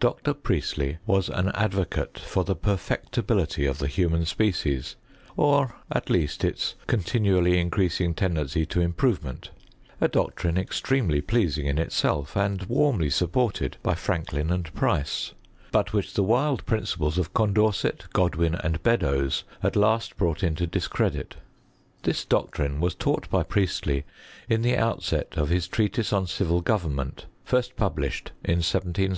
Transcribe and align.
Dr. 0.00 0.34
Priestley 0.34 0.98
was 1.06 1.28
an 1.28 1.50
advocate 1.50 2.18
for 2.18 2.42
the 2.42 2.56
perfectibility 2.56 3.64
of 3.64 3.78
the 3.78 3.86
human 3.86 4.24
species, 4.26 4.96
or 5.36 5.76
at 5.92 6.10
least 6.10 6.42
its 6.44 6.74
continually 6.88 7.60
in 7.60 7.70
creasing 7.70 8.12
tendency 8.12 8.66
to 8.66 8.80
improvement— 8.80 9.50
a 10.00 10.08
doctrine 10.08 10.58
ex 10.58 10.80
tremely 10.80 11.24
pleasing 11.24 11.66
in 11.68 11.78
itself, 11.78 12.36
and 12.36 12.64
warmly 12.64 13.08
supported 13.08 13.76
by 13.84 13.94
Franklin 13.94 14.50
and 14.50 14.74
Price; 14.74 15.30
but 15.70 15.92
which 15.92 16.14
the 16.14 16.24
wild 16.24 16.66
principles 16.66 17.16
of 17.16 17.32
Condorcet, 17.32 18.06
Godwin, 18.12 18.56
and 18.56 18.82
Beddoes 18.82 19.44
at 19.62 19.76
last 19.76 20.16
brought 20.16 20.42
into 20.42 20.66
discredit. 20.66 21.36
This 22.02 22.24
doctrine 22.24 22.80
was 22.80 22.96
taught 22.96 23.30
by 23.30 23.44
Priestley 23.44 24.02
in 24.48 24.62
the 24.62 24.76
outset 24.76 25.34
of 25.36 25.50
bis 25.50 25.68
Treatise 25.68 26.12
on 26.12 26.26
Civil 26.26 26.62
Government, 26.62 27.26
first 27.44 27.76
published 27.76 28.32
in 28.44 28.58
176S. 28.58 29.10